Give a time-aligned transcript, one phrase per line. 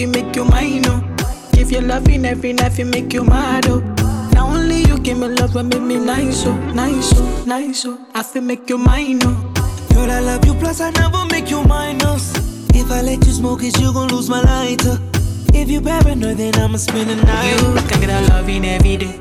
[0.00, 1.04] you make you mine, oh.
[1.52, 3.80] Give you loving every night, you make you mad, oh.
[4.32, 7.98] Now only you give me love and make me nice, oh, nice, oh, nice, oh.
[8.14, 9.52] I feel make you mine, oh.
[9.92, 12.32] Girl, I love you, plus I never make you minus.
[12.74, 14.98] If I let you smoke it, you gon' lose my lighter.
[15.52, 17.50] If you paranoid, then I'ma spend the night.
[17.50, 19.20] You can get a loving every day.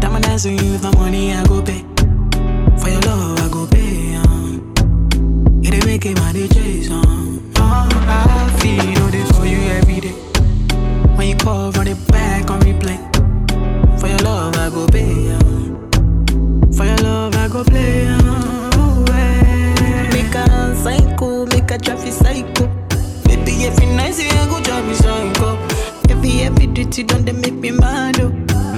[0.00, 1.84] Diamond dance on you my money, I go pay.
[2.80, 4.16] For your love, I go pay.
[4.16, 4.74] Um.
[5.62, 6.48] It ain't make it money.
[6.90, 7.52] Um.
[7.58, 9.06] Oh, I feel you
[9.76, 10.14] every day.
[11.16, 12.98] When you call, run it back on replay.
[14.00, 15.32] For your love, I go pay.
[15.32, 16.72] Um.
[16.72, 18.04] For your love, I go play.
[18.04, 18.16] Yeah.
[20.12, 22.66] Make a psycho, make a traffic psycho.
[23.24, 25.58] Baby, every night I go drive me psycho.
[26.10, 28.20] Every every duty done they make me mad.
[28.20, 28.30] Oh.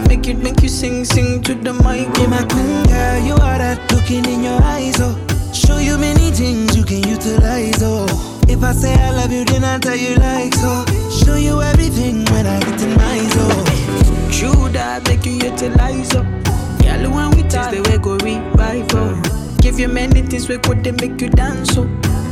[0.09, 2.12] Make you make you sing sing to the mic.
[2.15, 5.15] Be my queen, girl, you are that looking in your eyes, oh.
[5.53, 8.06] Show you many things you can utilize, oh.
[8.48, 10.84] If I say I love you, then I'll tell you like so.
[11.10, 14.30] Show you everything when I get in my zone.
[14.32, 16.27] True that make you utilize up.
[16.82, 19.60] Girl, when we taste the way go revive up.
[19.60, 21.84] Give you many things we could they make you dance so.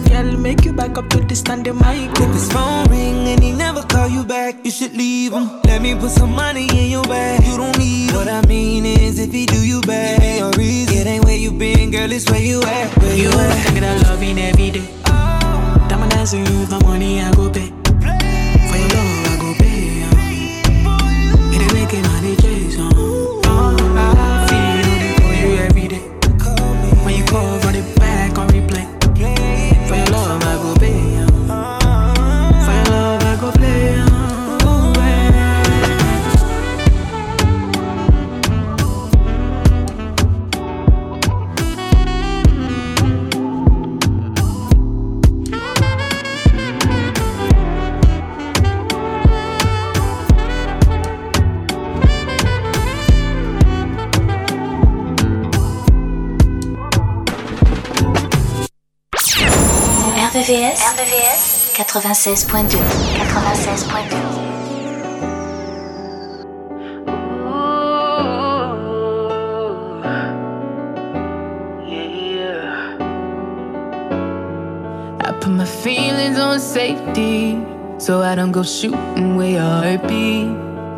[0.08, 2.10] Girl, make you back up to the stand the mic.
[2.18, 5.60] If his phone ring and he never call you back, you should leave him.
[5.64, 7.44] Let me put some money in your bag.
[7.44, 10.96] You don't need What I mean is, if he do you bad, it ain't reason.
[10.96, 12.96] It ain't where you been, girl, it's where you at.
[13.02, 13.66] Where You you at?
[13.66, 14.65] can get a loving every
[62.26, 62.76] 96.2.
[62.76, 64.16] 96.2.
[75.20, 77.64] I put my feelings on safety
[77.98, 80.46] so I don't go shooting where your heart be.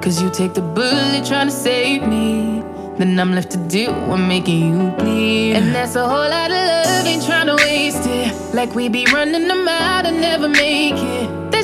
[0.01, 2.63] Cause you take the bullet trying to save me.
[2.97, 5.57] Then I'm left to deal with making you bleed.
[5.57, 8.33] And that's a whole lot of love, ain't trying to waste it.
[8.53, 11.18] Like we be running them out and never make it.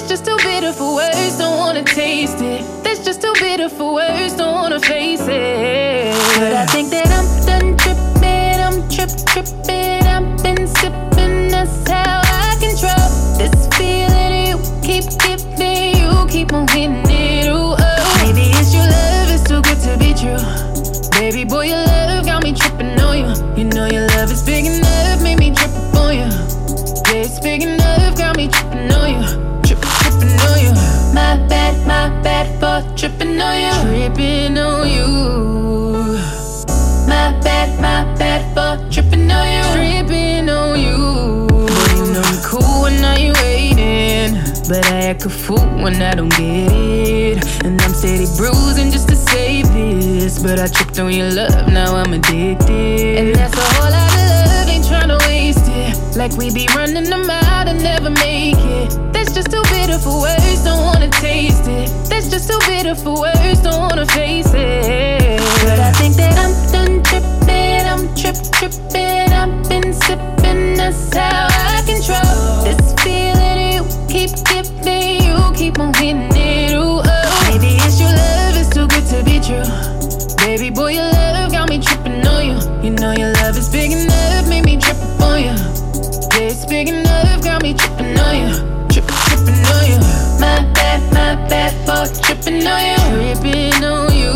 [0.05, 2.61] That's just too bitter for words, don't wanna taste it.
[2.85, 6.15] That's just too bitter for words, don't wanna face it.
[6.37, 10.05] But I think that I'm done tripping, I'm trip tripping.
[10.05, 13.09] I've been sipping, that's how I control
[13.41, 15.97] this feeling you keep giving.
[15.97, 18.21] You keep on hitting it, ooh, oh.
[18.27, 21.19] Maybe it's your love, it's too good to be true.
[21.19, 23.57] Baby boy, your love got me tripping on you.
[23.57, 26.29] You know your love is big enough, made me trip on you.
[27.09, 29.54] Yeah, it's big enough, got me tripping on you.
[30.15, 30.73] Tripping, on you.
[31.13, 33.73] My bad, my bad for tripping on you.
[33.83, 35.07] Tripping on you.
[37.09, 39.63] My bad, my bad for tripping on you.
[39.75, 40.97] Tripping on you.
[41.97, 44.35] You know you cool when now you waiting.
[44.69, 47.65] But I act a fool when I don't get it.
[47.65, 50.43] And I'm steady bruising just to save this.
[50.43, 53.19] But I tripped on your love, now I'm addicted.
[53.19, 56.17] And that's a whole lot of love, ain't tryna waste it.
[56.17, 59.14] Like we be running them out and never make it.
[59.35, 61.91] Just too bitter for words, don't wanna taste it.
[62.09, 65.41] That's just too bitter for words, don't wanna face it.
[65.65, 69.33] But I think that I'm done tripping, I'm trip tripping.
[69.35, 75.27] I've been sipping, that's how I control this feeling you keep giving.
[75.27, 77.51] You keep on hitting it, ooh, oh.
[77.51, 79.67] Maybe it's your love, it's too good to be true.
[80.47, 82.87] Baby boy, your love got me tripping on you.
[82.87, 85.57] You know your love is big enough, made me trip on you.
[86.39, 88.84] Yeah, it's big enough, got me tripping on you
[89.65, 89.99] tripping on you.
[90.41, 93.35] My bad, my bad for tripping on you.
[93.35, 94.33] Tripping on you.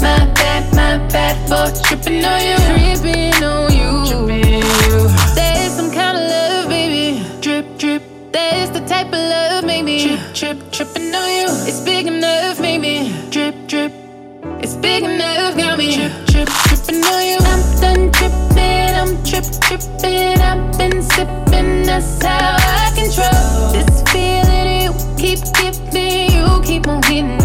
[0.00, 2.56] My bad, my bad for tripping on you.
[2.56, 4.06] Tripping on you.
[4.06, 4.60] Tripping.
[5.34, 7.24] There is some kind of love, baby.
[7.40, 8.02] Drip, drip.
[8.32, 10.00] That is the type of love, maybe.
[10.00, 11.46] Trip, trip, tripping on you.
[11.68, 13.12] It's big enough, maybe.
[13.30, 13.92] Drip, drip.
[14.62, 15.94] It's big enough, got me.
[15.94, 17.38] Trip, trip, tripping on you.
[17.40, 18.94] I'm done tripping.
[19.00, 20.11] I'm trip, tripping.
[21.92, 24.80] That's how I control this feeling.
[24.80, 27.41] You keep giving, you keep on getting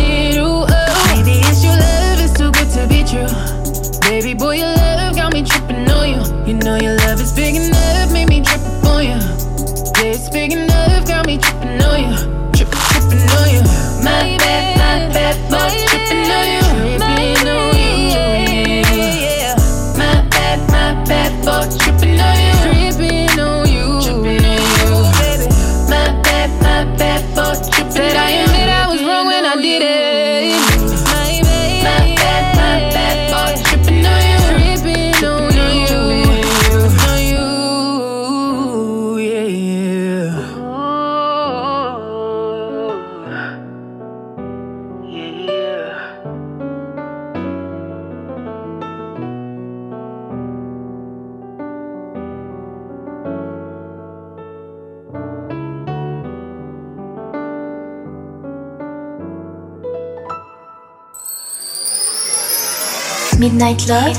[63.58, 64.14] Midnight Love,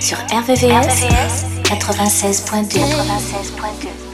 [0.00, 2.78] sur RVVS, 96.2.
[2.78, 4.11] 96.2.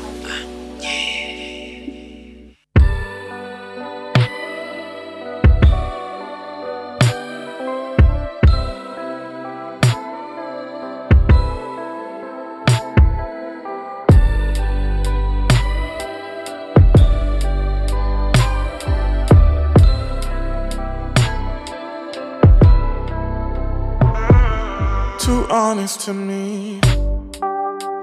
[25.97, 26.81] too to me.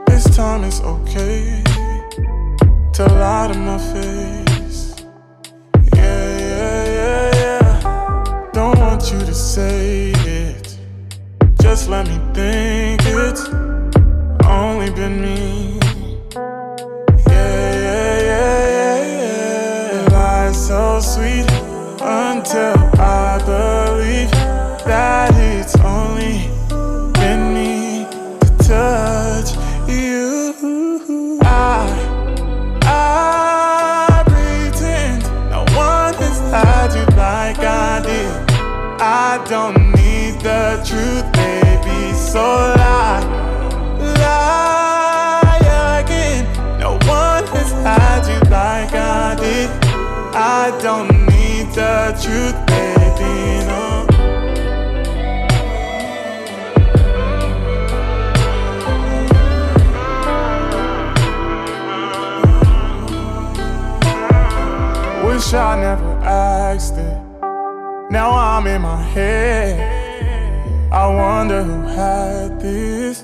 [0.07, 1.61] This time it's okay
[2.93, 4.95] to lie to my face.
[5.93, 8.49] Yeah, yeah, yeah, yeah.
[8.53, 10.77] Don't want you to say it.
[11.61, 13.47] Just let me think it's
[14.45, 15.79] only been me.
[17.27, 20.07] Yeah, yeah, yeah, yeah, yeah.
[20.11, 21.49] Lies so sweet
[22.01, 23.34] until I
[39.47, 42.13] don't need the truth, baby.
[42.13, 43.21] So lie,
[44.17, 46.45] lie again.
[46.79, 49.69] No one has had you like I did.
[50.35, 52.64] I don't need the truth,
[68.25, 69.77] Now I'm in my head.
[70.91, 73.23] I wonder who had this.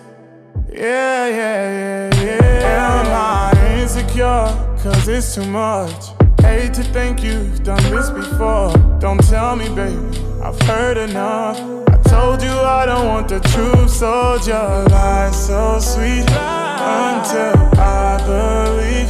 [0.71, 2.99] Yeah, yeah, yeah, yeah.
[2.99, 4.45] Am I insecure?
[4.83, 6.03] Cause it's too much.
[6.41, 8.73] Hate to think you've done this before.
[8.99, 11.57] Don't tell me, baby, I've heard enough.
[11.89, 18.21] I told you I don't want the truth, so just lie so sweet until I
[18.27, 19.09] believe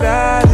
[0.00, 0.48] that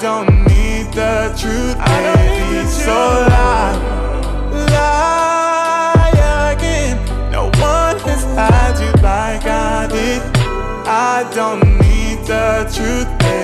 [0.00, 2.66] don't need the truth, baby.
[2.68, 3.78] So lie,
[4.70, 6.96] lie again.
[7.30, 10.22] No one has had you like I did.
[10.86, 13.43] I don't need the truth, baby.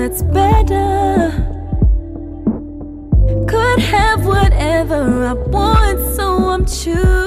[0.00, 1.30] that's better.
[3.46, 7.19] Could have whatever I want, so I'm choosing.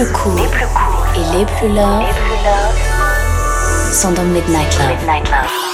[0.00, 0.38] les plus courts
[1.14, 2.04] et les plus longs
[3.92, 4.88] sont dans Midnight Love.
[4.88, 5.69] Midnight Love.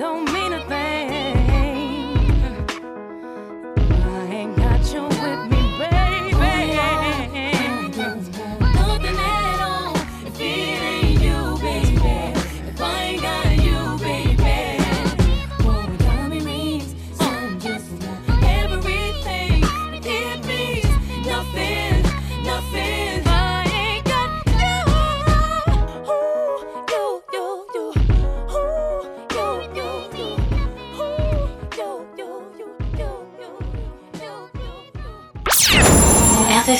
[0.00, 0.29] don't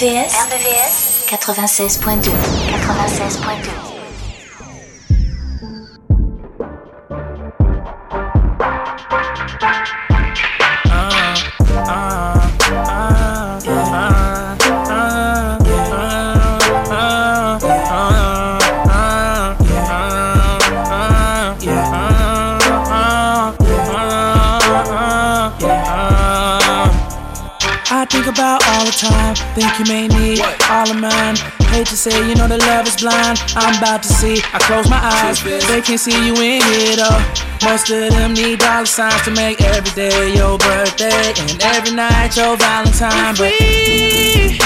[0.01, 3.90] RVS, RVS 96.2 96.2
[32.01, 33.39] say, you know the love is blind.
[33.57, 34.41] I'm about to see.
[34.55, 37.21] I close my eyes, they can see you in it all.
[37.63, 42.35] Most of them need dollar signs to make every day your birthday and every night
[42.39, 43.35] your Valentine.
[43.37, 44.57] But we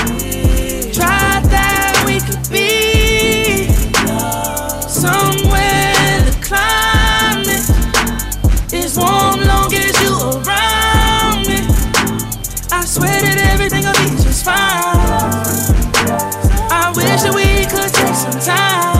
[0.94, 3.66] tried that, we could be
[4.87, 7.66] somewhere the climate
[8.73, 11.66] is warm long as you around me.
[12.70, 14.93] I swear that everything'll be just fine.
[18.32, 18.93] some time.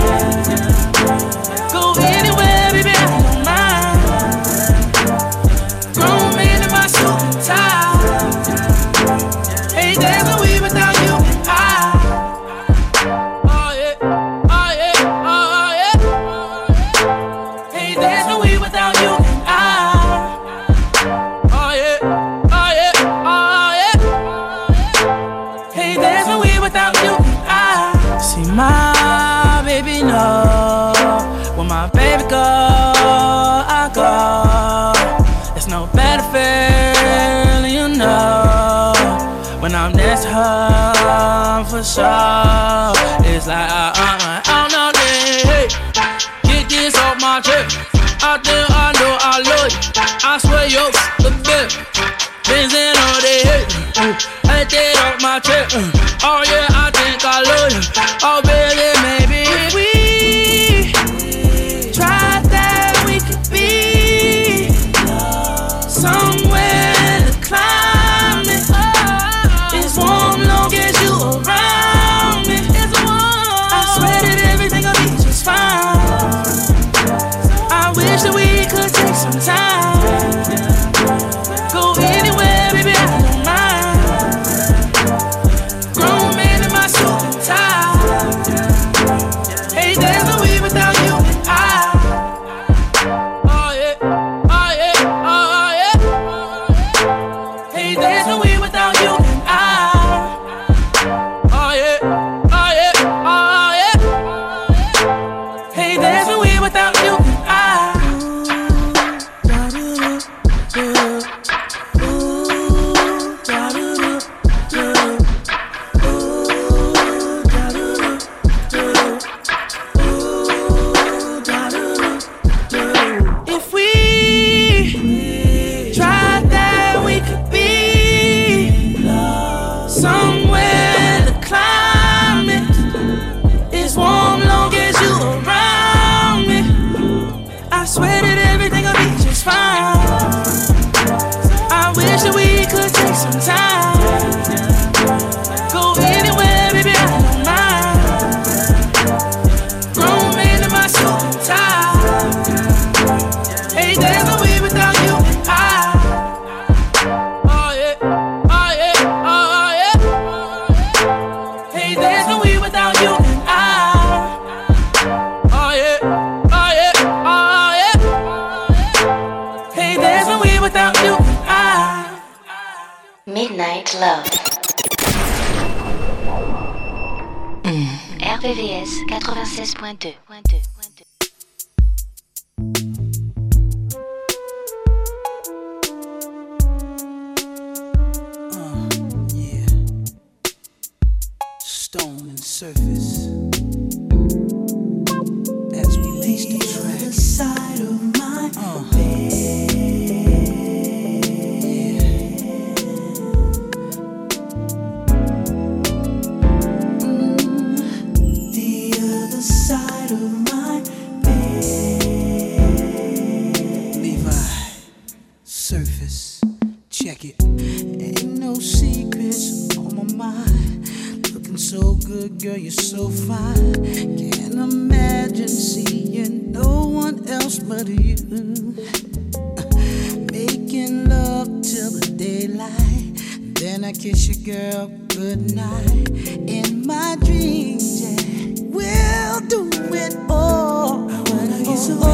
[241.87, 242.13] so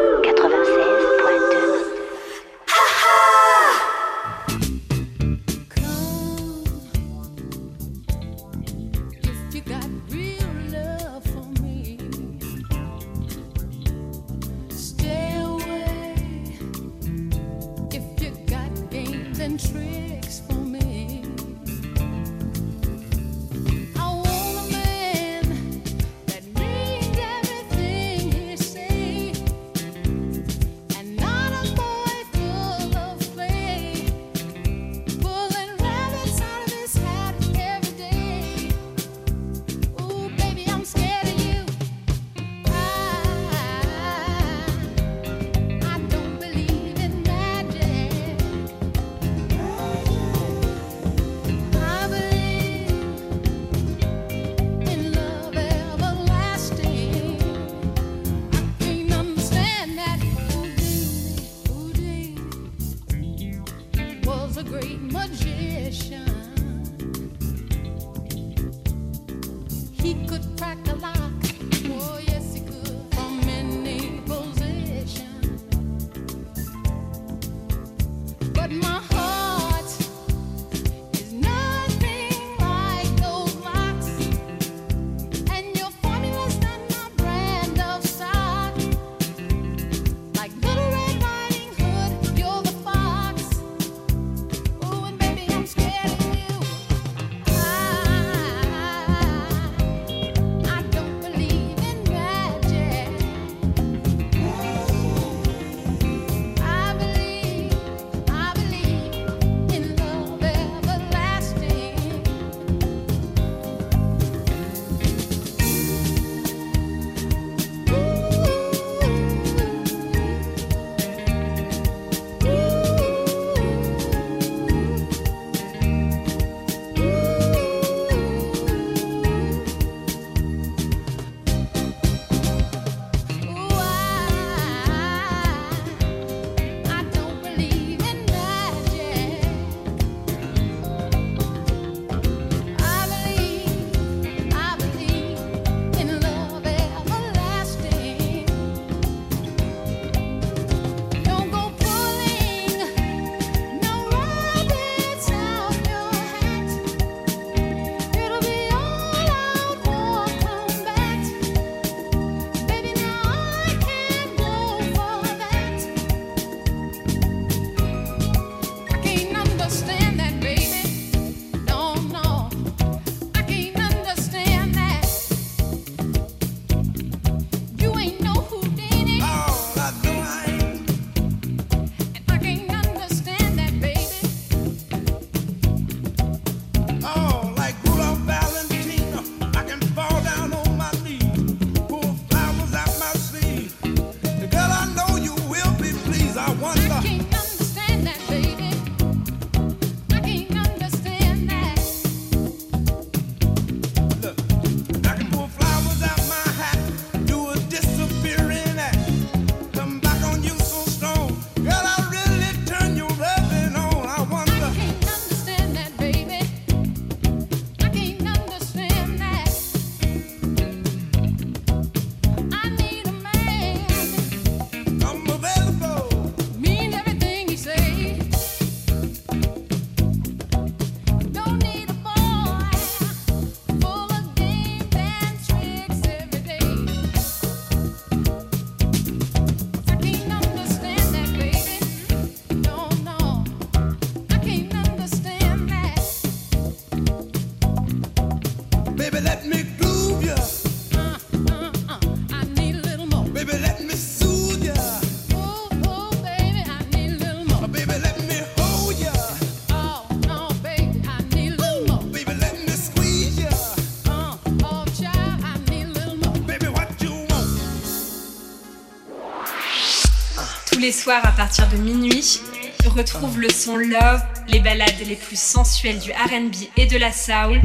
[270.81, 272.41] les soirs à partir de minuit,
[272.87, 277.61] retrouve le son Love, les balades les plus sensuelles du RB et de la soul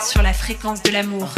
[0.00, 1.28] sur la fréquence de l'amour.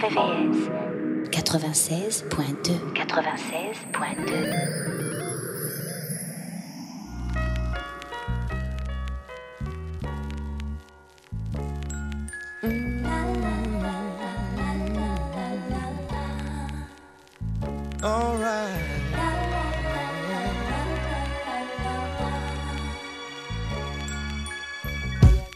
[0.00, 5.26] RVVS, RVVS, 96.2, 96.2.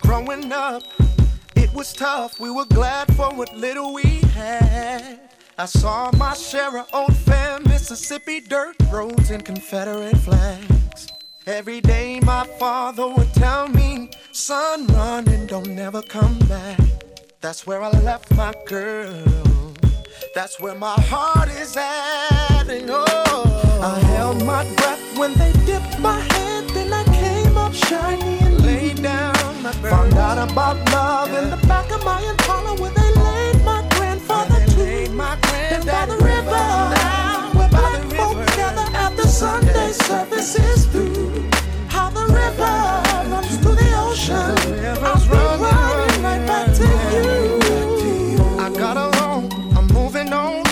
[0.03, 0.83] growing up,
[1.57, 2.39] it was tough.
[2.39, 5.21] We were glad for what little we had.
[5.57, 11.13] I saw my share of old fam, Mississippi dirt roads and Confederate flags.
[11.47, 16.81] Every day my father would tell me, son, run and don't never come back.
[17.41, 19.23] That's where I left my girl.
[20.35, 22.69] That's where my heart is at.
[22.69, 27.75] And oh, I held my breath when they dipped my head, then I came up
[27.75, 29.35] shiny and laid down.
[29.93, 33.04] Found out about love in the back of my Impala laid my
[34.75, 35.85] grandfather to.
[35.85, 36.65] Down by the river,
[37.57, 41.49] where black folk gather after Sunday services through.
[41.89, 42.77] How the river
[43.31, 44.35] runs to the ocean.
[44.35, 48.45] I'll be running right back to you.
[48.59, 50.65] I got along, I'm moving on.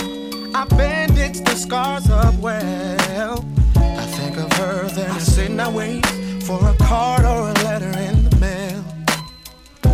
[0.55, 3.45] I bandaged the scars up well.
[3.75, 6.05] I think of her, then I sit and I wait
[6.43, 8.83] for a card or a letter in the mail.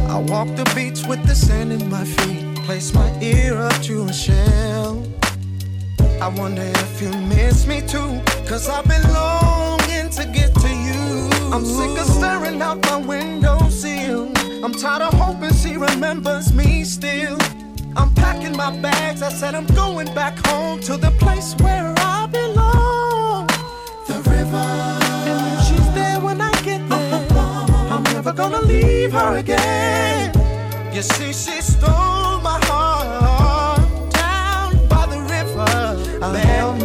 [0.09, 4.03] I walk the beach with the sand in my feet, place my ear up to
[4.03, 5.03] a shell.
[6.21, 11.29] I wonder if you miss me too, cause I've been longing to get to you.
[11.51, 14.31] I'm sick of staring out my window sill.
[14.63, 17.39] I'm tired of hoping she remembers me still.
[17.97, 22.27] I'm packing my bags, I said I'm going back home to the place where I
[22.27, 23.47] belong.
[24.05, 24.67] The river.
[25.31, 27.27] And she's there when I get there,
[27.93, 30.31] I'm never gonna leave her again.
[30.93, 32.38] You see, she stole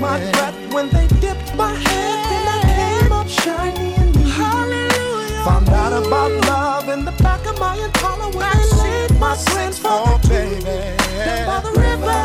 [0.05, 4.31] my breath when they dipped my head, then I came up shiny and new.
[4.41, 5.45] Hallelujah.
[5.47, 9.79] Found out about love in the back of my Impala when I laid my friends
[9.79, 10.79] for oh, the baby.
[11.25, 12.23] Down by the river,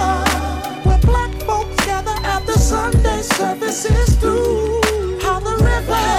[0.86, 4.82] where black folks gather after Sunday services through.
[5.22, 6.19] How the river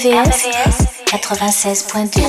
[0.00, 2.22] RVVS, 96.2.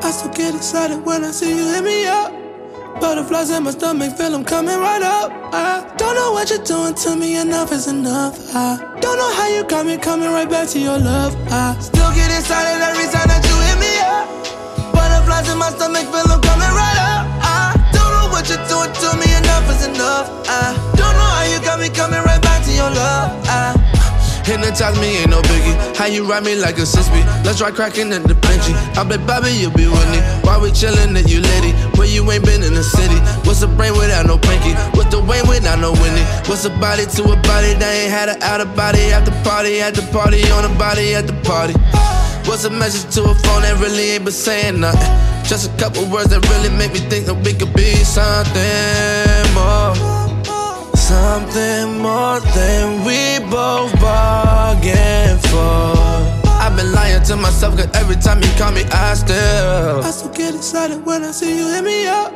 [0.00, 2.32] I still get excited when I see you hit me up.
[3.00, 5.32] Butterflies in my stomach, feel them coming right up.
[5.52, 8.32] I don't know what you're doing to me, enough is enough.
[8.54, 11.36] I don't know how you got me coming right back to your love.
[11.52, 14.24] I still get excited every time that you hit me up.
[14.94, 17.28] Butterflies in my stomach, feel them coming right up.
[17.44, 20.32] I don't know what you're doing to me, enough is enough.
[20.48, 23.28] I don't know how you got me coming right back to your love.
[23.44, 23.76] I
[24.48, 25.76] Hypnotize me, ain't no biggie.
[25.94, 27.20] How you ride me like a sissy?
[27.44, 28.72] Let's try cracking in the Benchy.
[28.96, 30.24] I bet Bobby, you'll be with me.
[30.48, 31.72] Why we chillin' at you lady?
[32.00, 33.20] Where you ain't been in the city?
[33.44, 34.72] What's a brain without no pinky?
[34.96, 36.24] What's the way without no winning?
[36.48, 39.32] What's a body to a body that ain't had a out of body at the
[39.44, 41.74] party, at the party, on a body at the party?
[42.48, 45.12] What's a message to a phone that really ain't been saying nothing?
[45.44, 49.92] Just a couple words that really make me think that we could be something more.
[50.96, 56.17] Something more than we both bargained for.
[56.78, 59.98] I've been lying to myself, cause every time you call me, I still.
[59.98, 62.30] I still get excited when I see you hit me up.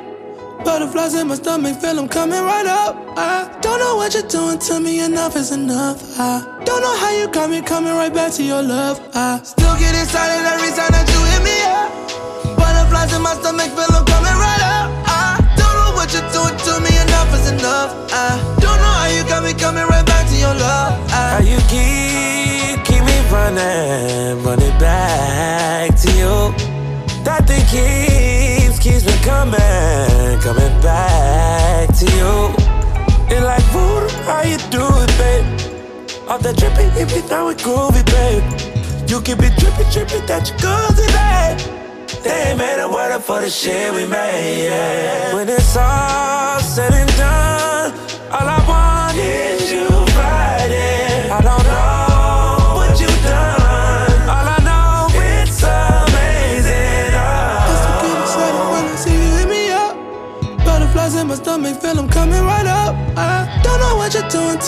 [0.64, 2.98] Butterflies in my stomach, feel them coming right up.
[3.16, 6.18] I don't know what you're doing to me, enough is enough.
[6.18, 8.98] I don't know how you got me coming right back to your love.
[9.14, 12.58] I still get excited every time that you hit me up.
[12.58, 14.90] Butterflies in my stomach, feel them coming right up.
[15.06, 17.94] I don't know what you're doing to me, enough is enough.
[18.10, 20.98] I don't know how you got me coming right back to your love.
[21.14, 22.51] I How you keep,
[23.32, 26.54] keep me running, running back to you.
[27.24, 33.34] That thing keeps, keeps me coming, coming back to you.
[33.34, 36.28] It like voodoo, how you do it, babe?
[36.28, 38.42] Off that drippy, if you know it groovy, babe.
[39.08, 41.56] You can be drippy, drippy, that you good today.
[42.22, 45.34] They ain't made a word up for the shit we made, yeah.
[45.34, 47.92] When it's all said and done,
[48.30, 49.61] all I want is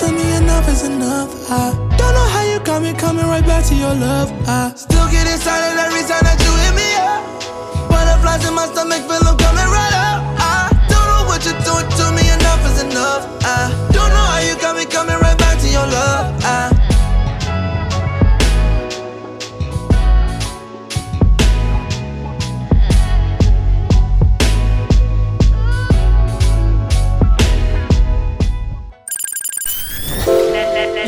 [0.03, 1.31] is enough.
[1.51, 4.33] I don't know how you got me coming right back to your love.
[4.49, 7.23] I still get excited every time that you hit me up.
[7.89, 10.21] Butterflies in my stomach, feel them coming right up.
[10.43, 13.23] I don't know what you're doing to me, enough is enough.
[13.47, 16.43] I don't know how you got me coming right back to your love.
[16.43, 16.94] I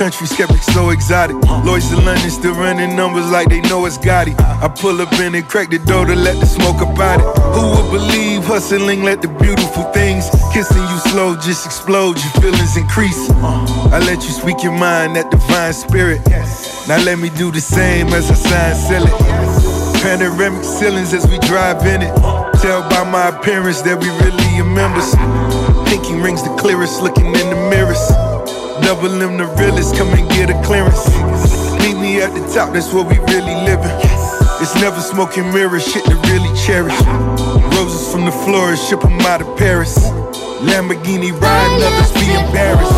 [0.00, 1.34] in kept it so exotic.
[1.64, 4.38] Lloyds of London still running numbers like they know it's Gotti.
[4.38, 7.26] I pull up in and crack the door to let the smoke about it.
[7.54, 12.76] Who would believe hustling let the beautiful things kissing you slow just explode, your feelings
[12.76, 13.28] increase.
[13.90, 16.20] I let you speak your mind, that divine spirit.
[16.86, 20.02] Now let me do the same as I sign, sell it.
[20.02, 22.14] Panoramic ceilings as we drive in it.
[22.62, 25.10] Tell by my appearance that we really are members.
[25.90, 28.27] Pinky rings the clearest, looking in the mirrors.
[28.88, 31.04] Double M the realest, come and get a clearance.
[31.84, 33.92] Meet me at the top, that's where we really living.
[34.62, 36.98] It's never smoking mirrors, shit to really cherish.
[37.76, 39.94] Roses from the florist, ship 'em out of Paris.
[40.64, 42.96] Lamborghini riding, others be embarrassed.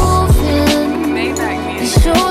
[1.83, 2.31] It's true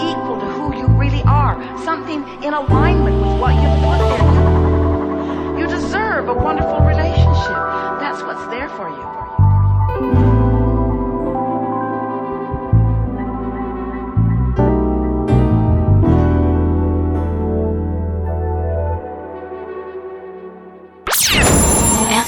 [0.00, 5.58] equal to who you really are, something in alignment with what you've put in.
[5.58, 7.58] You deserve a wonderful relationship.
[8.00, 9.10] That's what's there for you.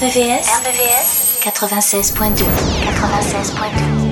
[0.03, 4.02] RVVS, RVVS 96.2 96.2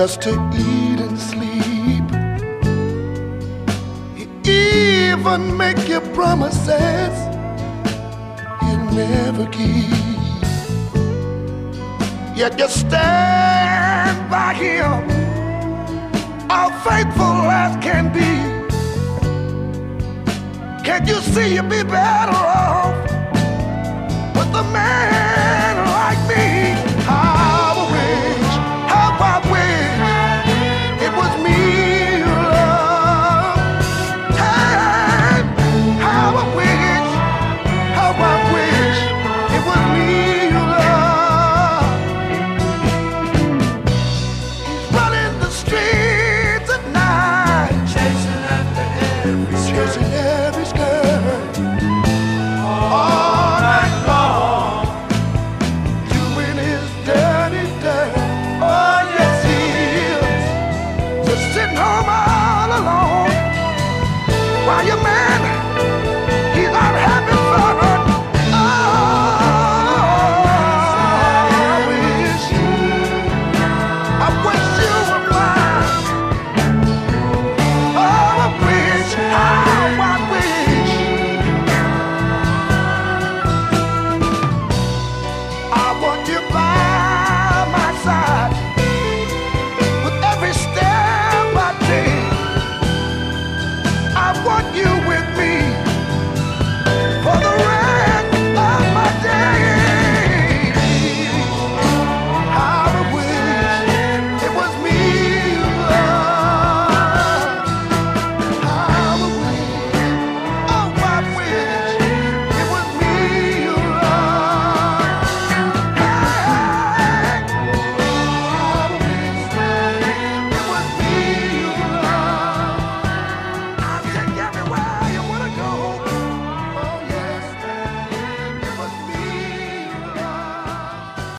[0.00, 2.08] just to eat and sleep.
[4.16, 7.14] He even make you promises
[8.62, 10.40] you'll never keep.
[12.34, 15.02] Yet you stand by him,
[16.48, 18.32] how faithful as can be.
[20.82, 22.96] Can't you see you'd be better off
[24.34, 25.29] with the man?